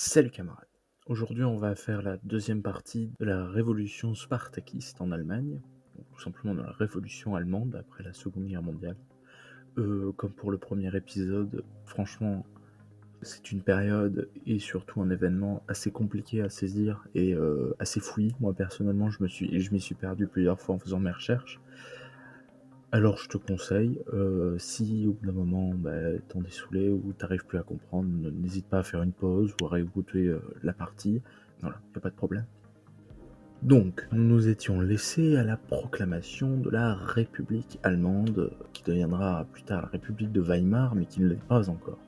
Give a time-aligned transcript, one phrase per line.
[0.00, 0.68] Salut camarades.
[1.06, 5.60] Aujourd'hui, on va faire la deuxième partie de la révolution spartakiste en Allemagne,
[5.98, 8.94] ou tout simplement de la révolution allemande après la Seconde Guerre mondiale.
[9.76, 12.46] Euh, comme pour le premier épisode, franchement,
[13.22, 18.36] c'est une période et surtout un événement assez compliqué à saisir et euh, assez fouillis.
[18.38, 21.58] Moi personnellement, je m'y suis perdu plusieurs fois en faisant mes recherches.
[22.90, 25.90] Alors je te conseille, euh, si au bout d'un moment bah,
[26.28, 29.68] t'en es ou t'arrives plus à comprendre, n'hésite pas à faire une pause ou à
[29.68, 31.20] réécouter euh, la partie.
[31.60, 32.46] Voilà, y a pas de problème.
[33.62, 39.82] Donc, nous étions laissés à la proclamation de la République allemande, qui deviendra plus tard
[39.82, 41.98] la République de Weimar, mais qui ne l'est pas encore.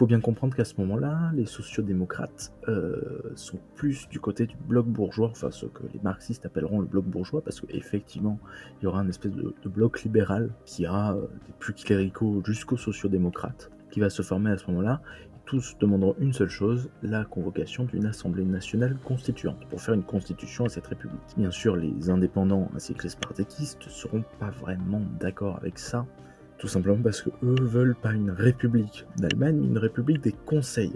[0.00, 4.86] Faut bien comprendre qu'à ce moment-là, les sociodémocrates euh, sont plus du côté du bloc
[4.86, 8.38] bourgeois, enfin ce que les marxistes appelleront le bloc bourgeois, parce qu'effectivement,
[8.80, 12.78] il y aura un espèce de, bloc libéral qui ira euh, des plus cléricaux jusqu'aux
[12.78, 15.02] sociodémocrates, qui va se former à ce moment-là.
[15.44, 20.64] Tous demanderont une seule chose, la convocation d'une assemblée nationale constituante, pour faire une constitution
[20.64, 21.20] à cette république.
[21.36, 26.06] Bien sûr, les indépendants ainsi que les spartakistes seront pas vraiment d'accord avec ça,
[26.60, 30.92] tout simplement parce que eux veulent pas une république d'Allemagne, une république des conseils.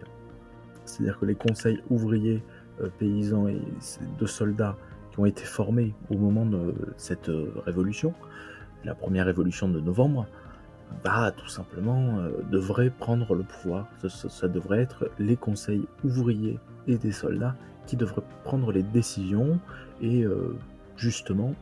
[0.84, 2.42] C'est-à-dire que les conseils ouvriers,
[2.82, 3.60] euh, paysans et
[4.20, 4.76] de soldats
[5.10, 8.12] qui ont été formés au moment de cette euh, révolution,
[8.84, 10.26] la première révolution de novembre,
[11.02, 13.88] bah tout simplement euh, devrait prendre le pouvoir.
[14.02, 19.58] Ça, ça- devrait être les conseils ouvriers et des soldats qui devraient prendre les décisions
[20.02, 20.24] et
[20.96, 21.54] justement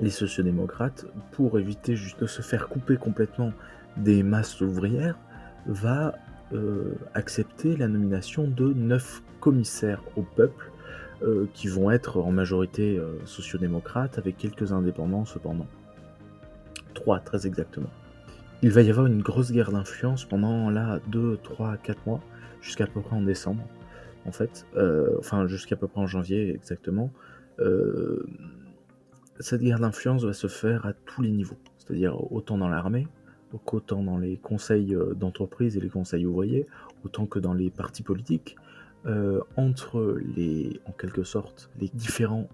[0.00, 3.52] les sociodémocrates, pour éviter juste de se faire couper complètement
[3.96, 5.18] des masses ouvrières,
[5.66, 6.14] va
[6.52, 10.70] euh, accepter la nomination de neuf commissaires au peuple,
[11.22, 15.66] euh, qui vont être en majorité euh, sociodémocrates, avec quelques indépendants cependant.
[16.94, 17.90] Trois, très exactement.
[18.62, 22.20] Il va y avoir une grosse guerre d'influence pendant là 2, 3, 4 mois,
[22.62, 23.62] jusqu'à peu près en décembre,
[24.26, 24.66] en fait,
[25.18, 27.10] enfin jusqu'à peu près en janvier exactement.
[29.40, 33.08] Cette guerre d'influence va se faire à tous les niveaux, c'est-à-dire autant dans l'armée,
[33.72, 36.66] autant dans les conseils euh, d'entreprise et les conseils ouvriers,
[37.04, 38.56] autant que dans les partis politiques,
[39.06, 42.50] euh, entre les, en quelque sorte, les différentes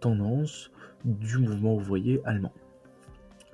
[0.00, 0.70] tendances
[1.06, 2.52] du mouvement ouvrier allemand.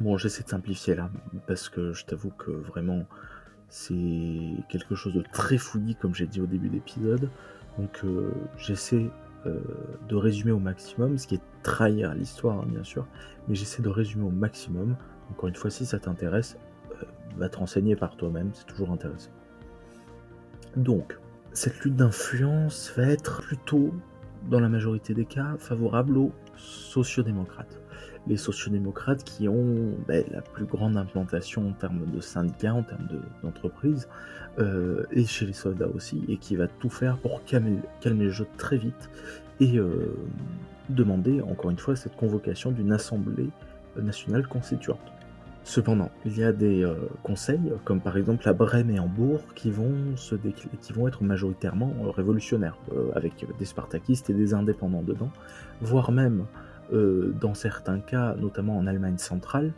[0.00, 1.10] Bon, j'essaie de simplifier là,
[1.46, 3.04] parce que je t'avoue que vraiment,
[3.68, 7.30] c'est quelque chose de très fouillis, comme j'ai dit au début d'épisode.
[7.78, 9.10] Donc, euh, j'essaie
[9.46, 9.60] euh,
[10.08, 13.06] de résumer au maximum, ce qui est trahir l'histoire, hein, bien sûr,
[13.48, 14.96] mais j'essaie de résumer au maximum.
[15.30, 16.56] Encore une fois, si ça t'intéresse,
[16.92, 17.04] euh,
[17.36, 19.30] va te renseigner par toi-même, c'est toujours intéressant.
[20.76, 21.18] Donc,
[21.52, 23.94] cette lutte d'influence va être plutôt,
[24.50, 27.80] dans la majorité des cas, favorable aux sociodémocrates.
[28.26, 33.06] Les sociodémocrates qui ont ben, la plus grande implantation en termes de syndicats, en termes
[33.08, 34.08] de- d'entreprises,
[34.58, 38.30] euh, et chez les soldats aussi, et qui va tout faire pour calmer, calmer le
[38.30, 39.10] jeu très vite
[39.60, 40.16] et euh,
[40.88, 43.50] demander, encore une fois, cette convocation d'une assemblée
[43.96, 45.00] nationale constituante.
[45.64, 49.70] Cependant, il y a des euh, conseils, comme par exemple à Brême et Hambourg, qui
[49.70, 49.94] vont,
[51.08, 55.30] être majoritairement euh, révolutionnaires, euh, avec des spartakistes et des indépendants dedans,
[55.80, 56.44] voire même,
[56.92, 59.72] dans certains cas, notamment en Allemagne centrale,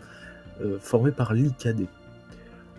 [0.81, 1.87] formés par l'IKD.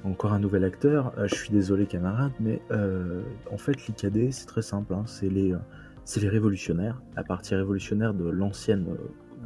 [0.04, 2.62] Encore un nouvel acteur, je suis désolé camarades, mais
[3.50, 5.56] en fait l'IKD c'est très simple, hein, c'est les,
[6.28, 8.86] révolutionnaires, la partie révolutionnaire de l'ancienne,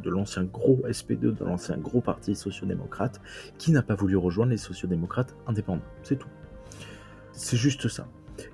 [0.03, 3.22] de l'ancien gros SPD, de l'ancien gros parti sociodémocrate,
[3.57, 5.81] qui n'a pas voulu rejoindre les sociodémocrates indépendants.
[6.03, 6.29] C'est tout.
[7.34, 8.07] C'est juste ça.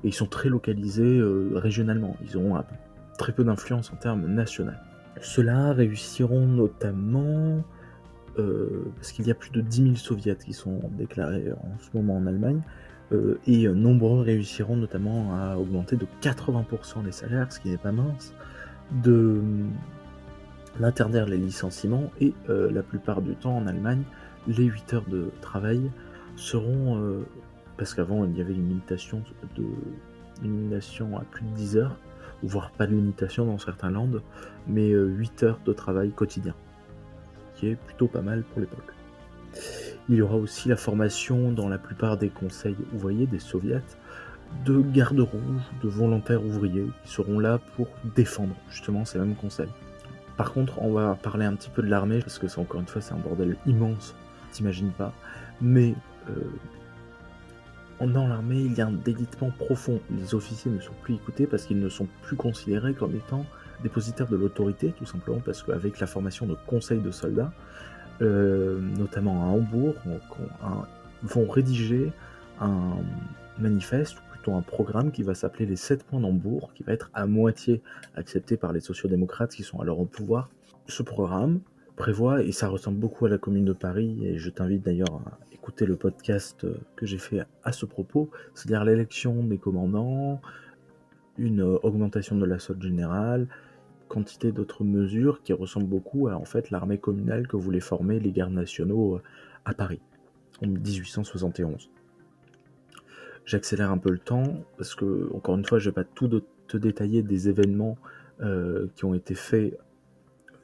[0.04, 2.16] Et ils sont très localisés euh, régionalement.
[2.24, 2.66] Ils ont un-
[3.18, 4.72] très peu d'influence en termes nationaux.
[5.22, 7.64] Ceux-là réussiront notamment
[8.38, 11.90] euh, parce qu'il y a plus de 10 000 soviets qui sont déclarés en ce
[11.98, 12.62] moment en Allemagne.
[13.14, 17.92] euh, et nombreux réussiront notamment à augmenter de 80% les salaires, ce qui n'est pas
[17.94, 18.34] mince,
[19.04, 19.42] de
[20.80, 24.04] d'interdire les licenciements et euh, la plupart du temps en Allemagne,
[24.48, 25.92] les 8 heures de travail
[26.36, 27.26] seront, euh,
[27.78, 29.24] parce qu'avant il y avait une limitation,
[29.56, 29.66] de,
[30.42, 31.98] limitation à plus de 10 heures,
[32.44, 34.22] voire pas de limitation dans certains landes,
[34.68, 36.54] mais euh, 8 heures de travail quotidien,
[37.56, 38.94] qui est plutôt pas mal pour l'époque.
[40.10, 43.82] Il y aura aussi la formation dans la plupart des conseils ouvriers, des soviets,
[44.66, 49.70] de gardes rouges, de volontaires ouvriers qui seront là pour défendre justement ces mêmes conseils.
[50.38, 52.88] Par contre, on va parler un petit peu de l'armée parce que c'est encore une
[52.88, 54.16] fois c'est un bordel immense,
[54.52, 55.12] t'imagines pas.
[55.62, 55.96] Mais
[56.30, 60.00] euh, dans l'armée, il y a un délitement profond.
[60.12, 63.46] Les officiers ne sont plus écoutés parce qu'ils ne sont plus considérés comme étant
[63.82, 67.52] dépositaires de l'autorité, tout simplement parce qu'avec la formation de conseils de soldats,
[68.22, 70.20] euh, notamment à Hambourg, on-
[71.24, 72.12] vont rédiger
[72.62, 72.98] un
[73.58, 74.18] manifeste,
[74.56, 77.82] un programme qui va s'appeler les 7 points d'Hambourg, qui va être à moitié
[78.16, 80.50] accepté par les sociodémocrates qui sont alors au pouvoir.
[80.88, 81.60] Ce programme
[81.96, 85.38] prévoit, et ça ressemble beaucoup à la Commune de Paris, et je t'invite d'ailleurs à
[85.52, 86.66] écouter le podcast
[86.96, 90.40] que j'ai fait à ce propos, c'est-à-dire l'élection des commandants,
[91.38, 93.48] une augmentation de la solde générale,
[94.08, 98.32] quantité d'autres mesures qui ressemblent beaucoup à en fait l'armée communale que voulaient former les
[98.32, 99.20] gardes nationaux
[99.66, 100.00] à Paris
[100.64, 101.90] en 1871.
[103.48, 106.28] J'accélère un peu le temps parce que, encore une fois, je ne vais pas tout
[106.68, 107.98] te détailler des événements
[108.42, 109.80] euh, qui ont été faits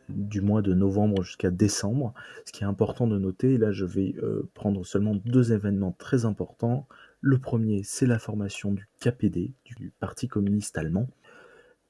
[0.09, 2.13] du mois de novembre jusqu'à décembre.
[2.45, 6.25] Ce qui est important de noter, là je vais euh, prendre seulement deux événements très
[6.25, 6.85] importants.
[7.21, 11.07] Le premier, c'est la formation du KPD, du Parti communiste allemand.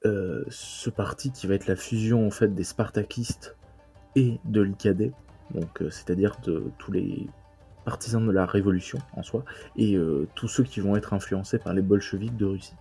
[0.06, 3.56] Euh, ce parti qui va être la fusion en fait des Spartakistes
[4.14, 5.10] et de l'IKD,
[5.54, 7.26] donc c'est-à-dire de tous les
[7.84, 9.44] partisans de la révolution en soi,
[9.76, 12.74] et euh, tous ceux qui vont être influencés par les bolcheviks de Russie.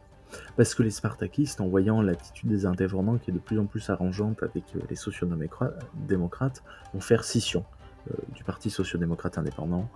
[0.58, 3.90] Parce que les spartakistes, en voyant l'attitude des intervenants qui est de plus en plus
[3.90, 6.64] arrangeante avec euh, les sociodémocrates,
[6.94, 7.66] vont faire scission
[8.10, 9.90] euh, du Parti sociodémocrate indépendant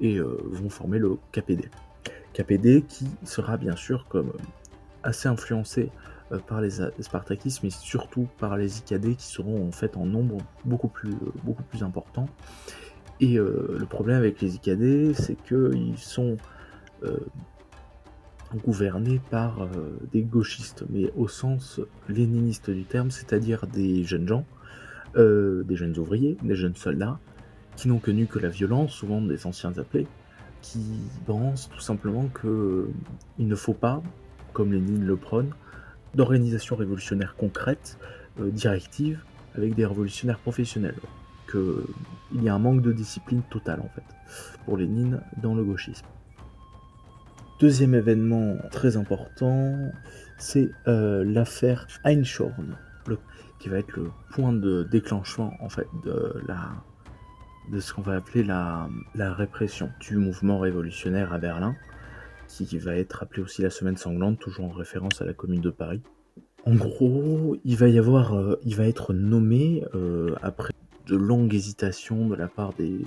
[0.00, 1.70] et vont former le KPD.
[2.32, 4.32] KPD qui sera bien sûr comme
[5.04, 5.92] assez influencé
[6.48, 10.88] par les spartakistes, mais surtout par les IKD qui seront en fait en nombre beaucoup
[10.88, 12.26] plus, beaucoup plus important
[13.22, 16.36] et euh, le problème avec les IKD, c'est qu'ils sont
[17.04, 17.16] euh,
[18.66, 24.44] gouvernés par euh, des gauchistes, mais au sens léniniste du terme, c'est-à-dire des jeunes gens,
[25.14, 27.20] des jeunes ouvriers, des jeunes soldats,
[27.76, 30.06] qui n'ont connu que la violence, souvent des anciens appelés,
[30.62, 30.80] qui
[31.26, 34.02] pensent tout simplement qu'il ne faut pas,
[34.54, 35.50] comme Lénine le prône,
[36.14, 37.98] d'organisation révolutionnaire concrète,
[38.38, 39.22] directive,
[39.54, 40.96] avec des révolutionnaires professionnels
[42.34, 44.04] il y a un manque de discipline totale en fait
[44.64, 46.06] pour Lénine dans le gauchisme.
[47.60, 49.76] Deuxième événement très important,
[50.38, 52.76] c'est euh, l'affaire Einschorn,
[53.60, 56.70] qui va être le point de déclenchement en fait de la
[57.70, 61.76] de ce qu'on va appeler la, la répression du mouvement révolutionnaire à Berlin,
[62.48, 65.70] qui va être appelé aussi la semaine sanglante, toujours en référence à la commune de
[65.70, 66.02] Paris.
[66.64, 70.71] En gros, il va y avoir, euh, il va être nommé euh, après
[71.12, 73.04] de longues hésitations de la part des,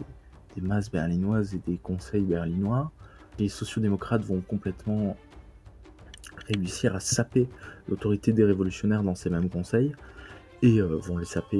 [0.61, 2.91] masses berlinoises et des conseils berlinois.
[3.39, 5.17] Les sociodémocrates vont complètement
[6.47, 7.49] réussir à saper
[7.89, 9.93] l'autorité des révolutionnaires dans ces mêmes conseils
[10.61, 11.57] et euh, vont les saper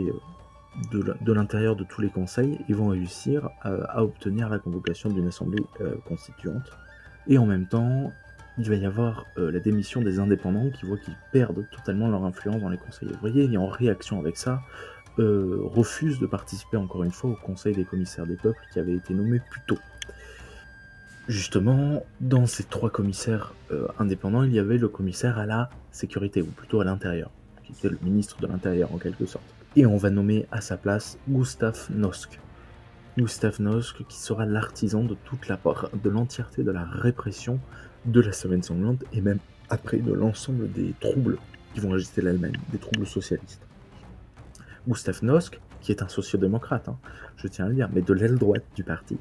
[0.94, 5.28] euh, de l'intérieur de, tous les conseils et vont réussir à, obtenir la convocation d'une
[5.28, 6.72] assemblée euh, constituante.
[7.28, 8.14] Et en même temps,
[8.58, 12.62] il va y avoir la démission des indépendants qui voient qu'ils perdent totalement leur influence
[12.62, 14.62] dans les conseils ouvriers et en réaction avec ça,
[15.20, 18.96] euh, refuse de participer encore une fois au Conseil des commissaires des peuples qui avait
[18.96, 19.78] été nommé plus tôt.
[21.28, 26.42] Justement, dans ces trois commissaires euh, indépendants, il y avait le commissaire à la sécurité,
[26.42, 27.32] ou plutôt à l'intérieur,
[27.64, 29.46] qui était le ministre de l'Intérieur en quelque sorte.
[29.76, 32.40] Et on va nommer à sa place Gustav Nosk.
[33.18, 35.60] Gustav Nosk qui sera l'artisan de toute la
[36.04, 37.60] de l'entièreté de la répression
[38.06, 39.40] de la semaine sanglante et même
[39.70, 41.38] après de l'ensemble des troubles
[41.74, 43.65] qui vont agiter l'Allemagne, des troubles socialistes.
[44.88, 46.98] Gustav Nosk, qui est un sociodémocrate, hein,
[47.38, 49.18] je tiens à le dire, mais de l'aile droite du parti,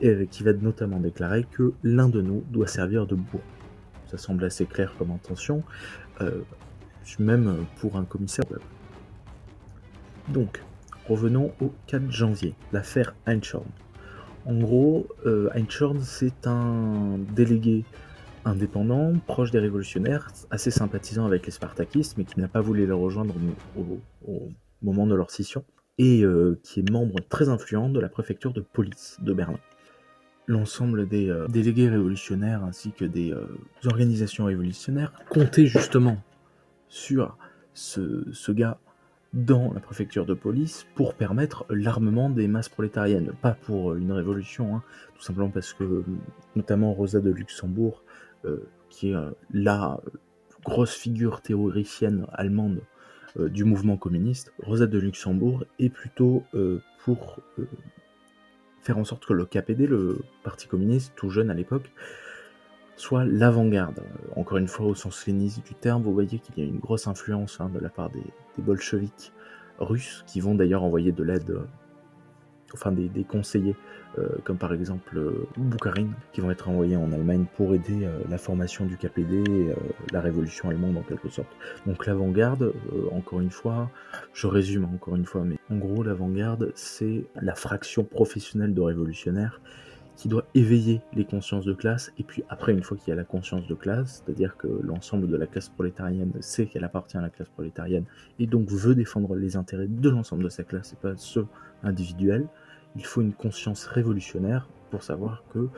[0.00, 3.42] et qui va notamment déclarer que l'un de nous doit servir de bourreau.
[4.06, 5.62] Ça semble assez clair comme intention,
[6.20, 6.40] euh,
[7.18, 8.44] même pour un commissaire.
[10.28, 10.62] Donc,
[11.08, 13.68] revenons au 4 janvier, l'affaire Einschorn.
[14.46, 15.50] En gros, euh,
[16.00, 17.84] c'est un délégué
[18.44, 22.92] indépendant, proche des révolutionnaires, assez sympathisant avec les spartakistes, mais qui n'a pas voulu les
[22.92, 23.34] rejoindre
[23.76, 24.48] au
[24.82, 25.64] moment de leur scission,
[25.98, 29.58] et euh, qui est membre très influent de la préfecture de police de Berlin.
[30.46, 33.44] L'ensemble des euh, délégués révolutionnaires ainsi que des euh,
[33.84, 36.22] organisations révolutionnaires comptaient justement
[36.88, 37.36] sur
[37.74, 38.78] ce, gars
[39.34, 43.32] dans la préfecture de police pour permettre l'armement des masses prolétariennes.
[43.42, 44.82] Pas pour une révolution, hein,
[45.14, 46.02] tout simplement parce que
[46.56, 48.02] notamment Rosa de Luxembourg,
[48.88, 49.16] qui est
[49.52, 50.00] la
[50.64, 52.80] grosse figure théoricienne allemande
[53.46, 57.68] du mouvement communiste, Rosa de Luxembourg est plutôt euh, pour euh,
[58.82, 61.90] faire en sorte que le KPD, le Parti communiste, tout jeune à l'époque,
[62.96, 64.02] soit l'avant-garde.
[64.34, 67.06] Encore une fois, au sens léniste du terme, vous voyez qu'il y a une grosse
[67.06, 68.24] influence hein, de la part des
[68.58, 69.32] bolcheviks
[69.78, 71.58] russes, qui vont d'ailleurs envoyer de l'aide
[72.74, 73.76] enfin des, conseillers,
[74.18, 78.18] euh, comme par exemple euh, Boukharine, qui vont être envoyés en Allemagne pour aider euh,
[78.28, 79.74] la formation du KPD,
[80.12, 81.48] la révolution allemande en quelque sorte.
[81.86, 82.72] Donc l'avant-garde,
[83.12, 83.90] encore une fois,
[84.32, 89.60] je résume encore une fois, mais en gros l'avant-garde, c'est la fraction professionnelle de révolutionnaires
[90.18, 93.16] qui doit éveiller les consciences de classe, et puis après, une fois qu'il y a
[93.16, 97.20] la conscience de classe, c'est-à-dire que l'ensemble de la classe prolétarienne sait qu'elle appartient à
[97.20, 98.04] la classe prolétarienne,
[98.40, 101.46] et donc veut défendre les intérêts de l'ensemble de sa classe, et pas ceux
[101.84, 102.48] individuels,
[102.96, 105.68] il faut une conscience révolutionnaire pour savoir que,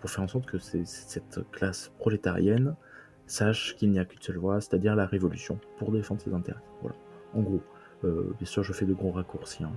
[0.00, 2.74] pour faire en sorte que cette classe prolétarienne
[3.28, 6.64] sache qu'il n'y a qu'une seule voie, c'est-à-dire la révolution, pour défendre ses intérêts.
[6.82, 6.96] Voilà,
[7.32, 7.62] en gros.
[8.02, 9.62] Euh, bien sûr, je fais de gros raccourcis.
[9.62, 9.72] Hein,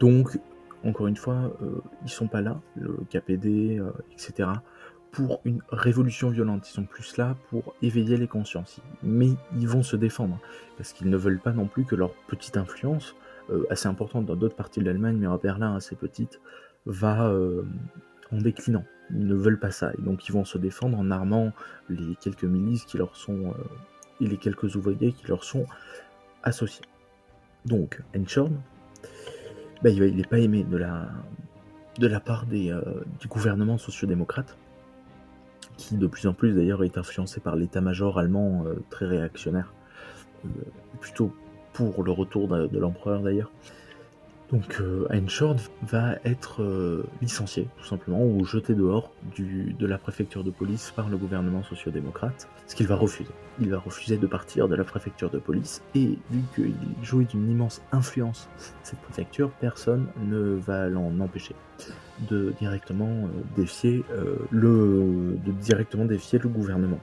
[0.00, 0.38] donc,
[0.84, 4.48] encore une fois, euh, ils sont pas là, le KPD, euh, etc.,
[5.12, 6.68] pour une révolution violente.
[6.68, 8.80] Ils sont plus là pour éveiller les consciences.
[9.02, 10.38] Mais ils vont se défendre,
[10.76, 13.16] parce qu'ils ne veulent pas non plus que leur petite influence,
[13.50, 16.40] euh, assez importante dans d'autres parties de l'Allemagne, mais à Berlin assez petite,
[16.86, 17.30] va
[18.32, 18.84] en déclinant.
[19.10, 19.92] Ils ne veulent pas ça.
[19.98, 21.52] Et donc ils vont se défendre en armant
[21.90, 23.52] les quelques milices qui leur sont.
[24.20, 25.66] et les quelques ouvriers qui leur sont
[26.42, 26.84] associés.
[27.66, 28.58] Donc, Enchorn,
[29.82, 32.82] bah, il n'est pas aimé de la, part des, euh,
[33.20, 34.56] du gouvernement sociodémocrate,
[35.76, 39.72] qui de plus en plus d'ailleurs est influencé par l'état-major allemand euh, très réactionnaire,
[40.44, 40.48] euh,
[41.00, 41.34] plutôt
[41.72, 43.50] pour le retour de l'empereur d'ailleurs.
[44.52, 45.06] Donc euh,
[45.82, 51.08] va être euh, licencié, tout simplement, ou jeté dehors de la préfecture de police par
[51.08, 53.30] le gouvernement sociodémocrate, ce qu'il va refuser.
[53.60, 57.48] Il va refuser de partir de la préfecture de police, et vu qu'il jouait d'une
[57.48, 58.48] immense influence
[58.82, 61.54] cette préfecture, personne ne va l'en empêcher
[62.28, 64.04] de directement euh, défier
[64.50, 67.00] le de directement défier le gouvernement.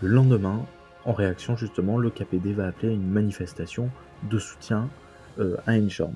[0.00, 0.64] Le lendemain,
[1.04, 3.90] en réaction justement, le KPD va appeler une manifestation
[4.30, 4.88] de soutien
[5.66, 6.14] à Einshorn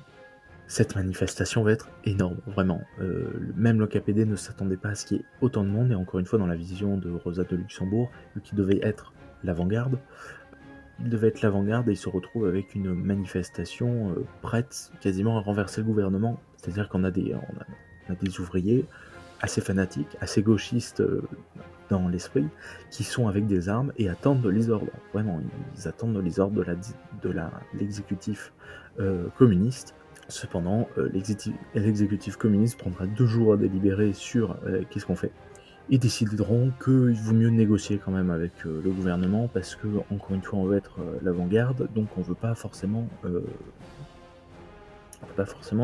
[0.71, 2.79] cette manifestation va être énorme, vraiment.
[3.01, 5.91] Euh, même le KPD ne s'attendait pas à ce qu'il y ait autant de monde,
[5.91, 8.09] et encore une fois, dans la vision de Rosa de Luxembourg,
[8.41, 9.11] qui devait être
[9.43, 9.99] l'avant-garde,
[11.01, 15.41] il devait être l'avant-garde et il se retrouve avec une manifestation euh, prête quasiment à
[15.41, 16.39] renverser le gouvernement.
[16.55, 18.85] C'est-à-dire qu'on a des, on a, des ouvriers
[19.41, 21.21] assez fanatiques, assez gauchistes euh,
[21.89, 22.47] dans l'esprit,
[22.91, 24.93] qui sont avec des armes et attendent les ordres.
[25.11, 25.41] Vraiment,
[25.75, 27.35] ils attendent les ordres de
[27.73, 28.53] l'exécutif
[29.37, 29.95] communiste
[30.27, 31.09] Cependant, euh,
[31.75, 35.31] l'exécutif communiste prendra deux jours à délibérer sur euh, qu'est-ce qu'on fait.
[35.89, 40.31] Ils décideront qu'il vaut mieux négocier quand même avec euh, le gouvernement parce que, encore
[40.31, 43.07] une fois, on veut être l'avant-garde, donc on veut pas forcément,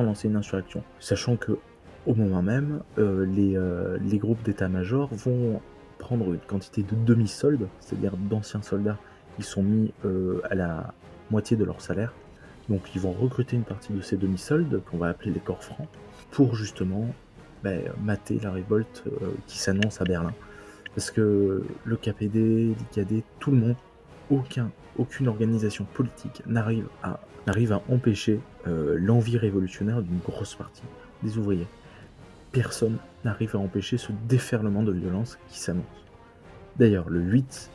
[0.01, 0.81] lancer une insurrection.
[0.99, 1.57] Sachant que,
[2.05, 3.59] au moment même, les,
[3.99, 5.59] les groupes d'état-major vont
[5.97, 8.97] prendre une quantité de demi-soldes, c'est-à-dire d'anciens soldats
[9.35, 9.91] qui sont mis
[10.49, 10.93] à la
[11.31, 12.13] moitié de leur salaire,
[12.69, 15.87] donc ils vont recruter une partie de ces demi-soldes, qu'on va appeler les corps francs,
[16.31, 17.07] pour justement
[17.63, 20.33] ben, mater la révolte euh, qui s'annonce à Berlin.
[20.95, 23.75] Parce que le KPD, l'IKD, tout le monde,
[24.29, 30.83] aucun, aucune organisation politique n'arrive à, n'arrive à empêcher euh, l'envie révolutionnaire d'une grosse partie
[31.23, 31.67] des ouvriers.
[32.51, 35.85] Personne n'arrive à empêcher ce déferlement de violence qui s'annonce.
[36.77, 37.71] D'ailleurs, le 8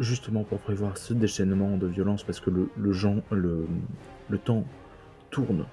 [0.00, 4.64] justement pour prévoir ce déchaînement de violence, parce que le, le, temps
[5.30, 5.66] tourne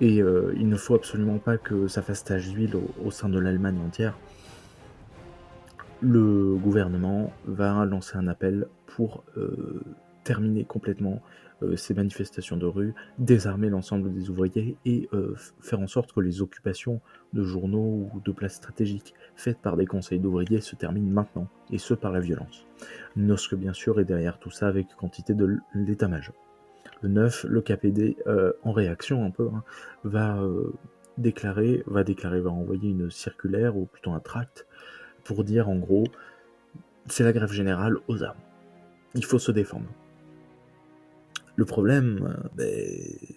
[0.00, 3.38] et euh, il ne faut absolument pas que ça fasse tache d'huile au, sein de
[3.38, 4.16] l'Allemagne entière.
[6.00, 9.82] Le gouvernement va lancer un appel pour euh,
[10.24, 11.22] terminer complètement
[11.62, 16.20] euh, ces manifestations de rue, désarmer l'ensemble des ouvriers et euh, faire en sorte que
[16.20, 17.00] les occupations
[17.32, 21.78] de journaux ou de places stratégiques faites par des conseils d'ouvriers se terminent maintenant, et
[21.78, 22.66] ce par la violence.
[23.16, 26.34] Nosque bien sûr est derrière tout ça avec quantité de l'état-major.
[27.02, 29.62] Le 9, le KPD, euh, en réaction un peu, hein,
[30.02, 30.42] va
[31.18, 34.66] déclarer, va déclarer, va envoyer une circulaire ou plutôt un tract
[35.22, 36.04] pour dire en gros,
[37.06, 38.38] c'est la grève générale aux armes.
[39.14, 39.86] Il faut se défendre.
[41.56, 42.68] Le problème, euh, ben,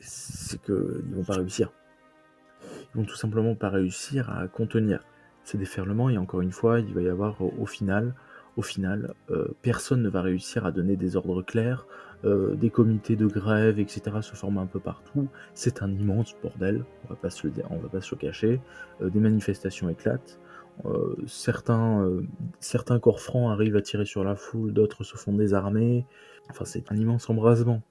[0.01, 1.71] c'est qu'ils vont pas réussir.
[2.63, 5.03] Ils vont tout simplement pas réussir à contenir
[5.43, 8.15] ces déferlements et encore une fois, il va y avoir au final,
[8.55, 11.85] au final, euh, personne ne va réussir à donner des ordres clairs,
[12.25, 14.01] euh, des comités de grève, etc.
[14.21, 15.27] se forment un peu partout.
[15.53, 18.59] C'est un immense bordel, on va pas se va pas se le cacher.
[18.99, 20.39] des manifestations éclatent.
[21.27, 22.09] certains,
[22.59, 26.05] certains corps francs arrivent à tirer sur la foule, d'autres se font désarmer.
[26.49, 27.83] Enfin, c'est un immense embrasement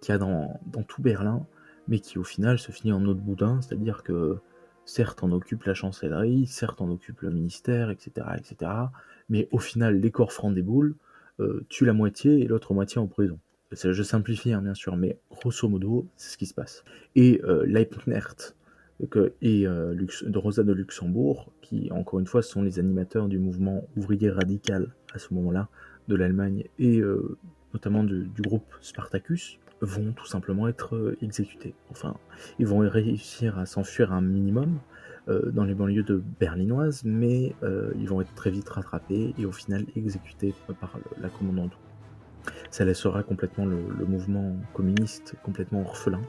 [0.00, 1.46] qu'il y a dans, tout Berlin,
[1.88, 4.38] mais qui au final se finit en autre boudin, c'est-à-dire que
[4.84, 8.70] certes on occupe la chancellerie, certes on occupe le ministère, etc., etc.,
[9.28, 10.94] mais au final les corps francs des boules
[11.40, 13.38] euh, tuent la moitié et l'autre moitié en prison.
[13.72, 16.84] Je simplifie hein, bien sûr, mais grosso modo c'est ce qui se passe.
[17.16, 17.66] Et euh,
[19.42, 19.94] et euh,
[20.34, 25.18] Rosa de Luxembourg, qui encore une fois sont les animateurs du mouvement ouvrier radical à
[25.18, 25.68] ce moment-là
[26.08, 27.36] de l'Allemagne et euh,
[27.74, 31.74] notamment du, groupe Spartacus, vont tout simplement être euh, exécutés.
[31.90, 32.16] Enfin,
[32.58, 34.78] ils vont réussir à s'enfuir un minimum,
[35.28, 37.52] dans les banlieues de berlinoises, mais
[37.98, 41.72] ils vont être très vite rattrapés et au final exécutés par la commandante.
[42.70, 46.22] Ça laissera complètement le, mouvement communiste complètement orphelin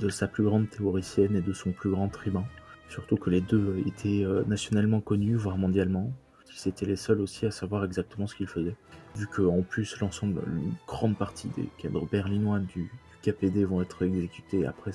[0.00, 2.44] de sa plus grande théoricienne et de son plus grand tribun.
[2.88, 6.10] Surtout que les deux étaient nationalement connus, voire mondialement.
[6.54, 8.76] Ils étaient les seuls aussi à savoir exactement ce qu'ils faisaient.
[9.16, 12.90] Vu qu'en plus l'ensemble, une grande partie des cadres berlinois du,
[13.24, 14.92] KPD vont être exécutés après,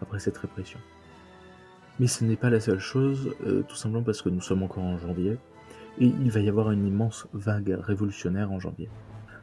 [0.00, 0.78] après cette répression.
[2.00, 4.84] Mais ce n'est pas la seule chose, euh, tout simplement parce que nous sommes encore
[4.84, 5.36] en janvier,
[6.00, 8.88] et il va y avoir une immense vague révolutionnaire en janvier.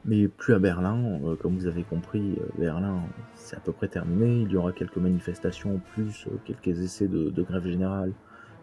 [0.05, 3.03] Mais plus à Berlin, euh, comme vous avez compris, euh, Berlin
[3.35, 7.41] c'est à peu près terminé, il y aura quelques manifestations en plus, quelques essais de,
[7.43, 8.13] grève générale,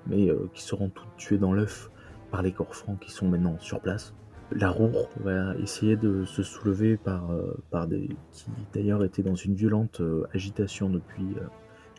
[0.09, 1.91] mais qui seront toutes tuées dans l'œuf
[2.31, 4.15] par les corps francs qui sont maintenant sur place.
[4.53, 7.31] La Roure va essayer de se soulever par,
[7.71, 10.01] par des qui d'ailleurs étaient dans une violente
[10.33, 11.35] agitation depuis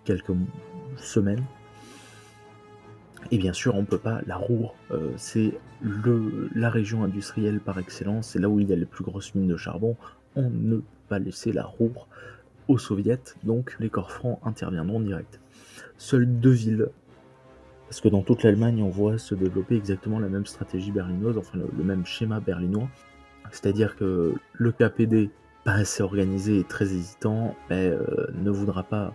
[0.06, 0.32] quelques
[0.96, 1.44] semaines
[3.32, 4.22] et bien sûr, on ne peut pas.
[4.26, 5.54] La Roure, euh, c'est
[6.56, 8.30] la région industrielle par excellence.
[8.30, 9.96] C'est là où il y a les plus grosses mines de charbon.
[10.36, 12.08] On ne peut pas laisser la Roure
[12.68, 13.36] aux soviets.
[13.44, 15.40] Donc les corps francs interviendront direct.
[15.98, 16.90] Seules deux villes,
[17.88, 21.58] parce que dans toute l'Allemagne, on voit se développer exactement la même stratégie berlinoise, enfin
[21.58, 22.90] le, même schéma berlinois.
[23.52, 25.30] C'est-à-dire que le KPD,
[25.64, 29.14] pas assez organisé et très hésitant, ben, euh, ne voudra pas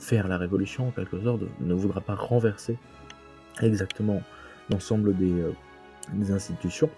[0.00, 2.76] faire la révolution en quelque sorte, ne voudra pas renverser
[3.62, 4.20] exactement
[4.70, 5.52] l'ensemble euh,
[6.12, 6.90] des, institutions,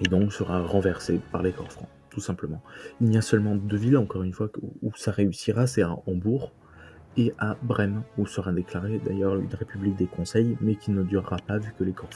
[0.00, 2.60] et donc sera renversé par les corps francs, tout simplement.
[3.00, 4.48] Il y a seulement deux villes, encore une fois,
[4.82, 6.52] où ça réussira, c'est à Hambourg
[7.16, 11.36] et à Brême, où sera déclarée d'ailleurs une république des conseils, mais qui ne durera
[11.38, 12.10] pas vu que les corps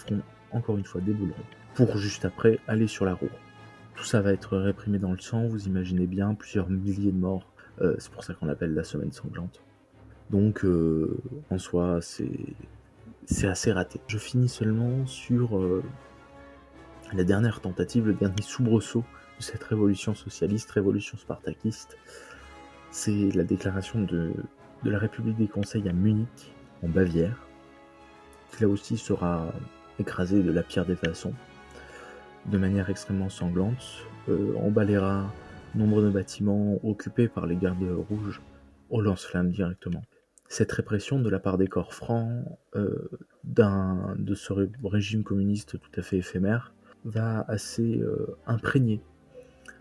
[0.52, 1.34] encore une fois, débouleront,
[1.74, 3.28] pour juste après aller sur la roue.
[3.96, 7.50] Tout ça va être réprimé dans le sang, vous imaginez bien, plusieurs milliers de morts,
[7.80, 9.62] euh, c'est pour ça qu'on appelle la semaine sanglante.
[10.30, 11.18] Donc, euh,
[11.50, 12.30] en soi, c'est
[13.26, 14.00] c'est assez raté.
[14.06, 15.82] Je finis seulement sur euh,
[17.12, 19.04] la dernière tentative, le dernier soubresaut
[19.38, 21.96] de cette révolution socialiste, révolution spartakiste.
[22.90, 24.32] C'est la déclaration de,
[24.90, 27.46] la République des Conseils à Munich, en Bavière,
[28.50, 29.52] qui là aussi sera
[29.98, 31.34] écrasée de la pire des façons,
[32.46, 34.06] de manière extrêmement sanglante.
[34.28, 34.72] Euh, on
[35.74, 38.40] nombre de bâtiments occupés par les gardes rouges
[38.90, 40.02] au lance-flammes directement
[40.48, 42.44] cette répression de la part des corps francs
[42.76, 43.08] euh,
[43.44, 44.52] de ce
[44.84, 46.72] régime communiste tout à fait éphémère
[47.04, 49.02] va assez euh, imprégner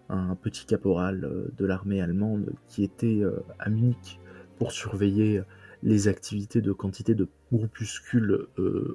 [0.09, 3.21] un petit caporal euh, de l'armée allemande qui était
[3.59, 4.19] à Munich
[4.57, 5.41] pour surveiller
[5.81, 8.47] les activités de quantité de groupuscules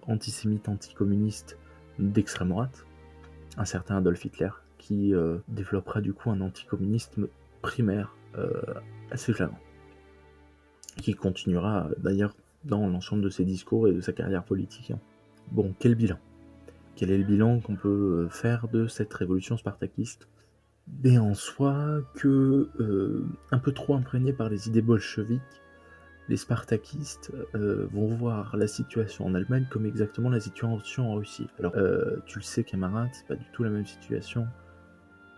[0.07, 1.59] antisémites anticommunistes
[1.99, 2.87] d'extrême droite,
[3.57, 5.13] un certain Adolf Hitler, qui
[5.49, 7.29] développera du coup un anticommunisme
[7.61, 8.17] primaire
[9.11, 9.59] assez flagrant.
[10.97, 14.93] Qui continuera d'ailleurs dans l'ensemble de ses discours et de sa carrière politique.
[15.53, 16.19] Bon, quel bilan?
[16.97, 20.29] Quel est le bilan qu'on peut euh, faire de cette révolution spartakiste?
[20.89, 25.41] Ben en soi que, euh, un peu trop imprégné par les idées bolcheviques,
[26.29, 31.49] les spartakistes euh, vont voir la situation en Allemagne comme exactement la situation en Russie.
[31.59, 31.73] Alors,
[32.27, 34.47] tu le sais, camarade, c'est pas du tout la même situation.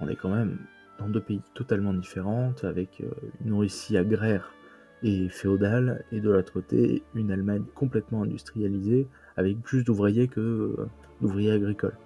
[0.01, 0.59] On est quand même
[0.99, 3.03] dans deux pays totalement différents, avec
[3.45, 4.53] une Russie agraire
[5.03, 10.89] et féodale, et de l'autre côté, une Allemagne complètement industrialisée, avec plus d'ouvriers que euh,
[11.21, 11.97] d'ouvriers agricoles.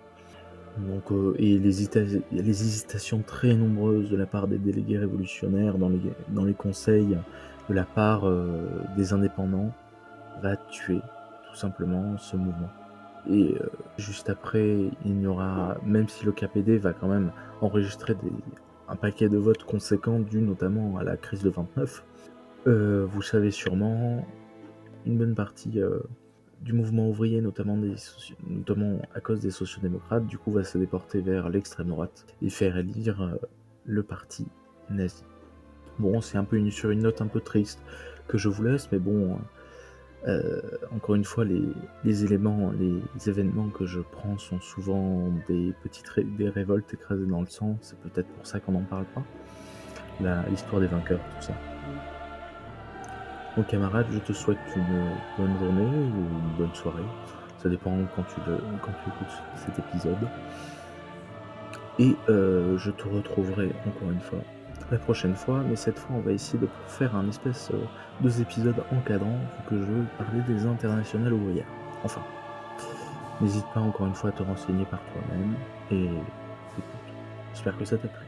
[0.79, 1.83] Donc, euh, et les,
[2.33, 7.17] hésitations très nombreuses de la part des délégués révolutionnaires dans les, conseils,
[7.69, 9.73] de la part euh, des indépendants,
[10.43, 11.01] va tuer
[11.49, 12.71] tout simplement ce mouvement.
[13.31, 13.55] Et
[13.97, 17.31] juste après, il y aura, même si le KPD va quand même
[17.63, 18.15] enregistrer
[18.89, 22.05] un paquet de votes conséquents dû notamment à la crise de 29,
[22.67, 24.27] euh, vous savez sûrement,
[25.07, 26.01] une bonne partie euh,
[26.65, 27.79] du mouvement ouvrier, notamment,
[29.15, 33.23] à cause des sociodémocrates, du coup va se déporter vers l'extrême droite et faire élire
[33.23, 33.37] euh,
[33.85, 34.47] le parti
[34.91, 35.25] nazi.
[35.99, 37.81] Bon, c'est un peu sur une note un peu triste
[38.27, 39.39] que je vous laisse, mais bon,
[40.91, 46.49] encore une fois, les, éléments, les événements que je prends sont souvent des petites des
[46.49, 49.23] révoltes écrasées dans le sang, c'est peut-être pour ça qu'on n'en parle pas.
[50.49, 51.74] L'histoire des vainqueurs, tout ça.
[53.57, 54.83] Mon camarade, je te souhaite une
[55.39, 57.05] bonne journée ou une bonne soirée.
[57.59, 58.41] Ça dépend quand tu,
[58.83, 60.29] quand tu écoutes cet épisode.
[62.01, 64.41] Et euh, je te retrouverai encore une fois
[64.91, 67.79] la prochaine fois, mais cette fois on va essayer de faire un espèce euh,
[68.21, 69.39] de deux épisodes encadrants
[69.71, 71.69] que je veux parler des internationales ouvrières.
[72.03, 72.23] Enfin,
[73.41, 75.55] n'hésite pas encore une fois à te renseigner par toi-même
[75.93, 76.85] et écoute,
[77.53, 78.24] j'espère que ça t'a plu.